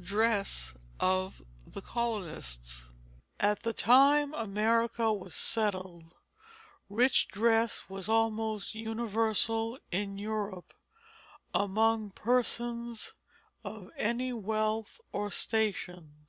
CHAPTER 0.00 0.04
XII 0.10 0.14
DRESS 0.16 0.74
OF 1.00 1.42
THE 1.66 1.82
COLONISTS 1.82 2.90
At 3.40 3.64
the 3.64 3.72
time 3.72 4.32
America 4.32 5.12
was 5.12 5.34
settled, 5.34 6.14
rich 6.88 7.26
dress 7.26 7.90
was 7.90 8.08
almost 8.08 8.76
universal 8.76 9.76
in 9.90 10.16
Europe 10.16 10.72
among 11.52 12.10
persons 12.10 13.14
of 13.64 13.90
any 13.98 14.32
wealth 14.32 15.00
or 15.12 15.32
station. 15.32 16.28